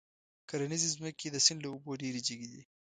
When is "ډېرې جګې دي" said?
2.01-2.61